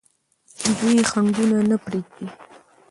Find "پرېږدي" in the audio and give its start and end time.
1.83-2.27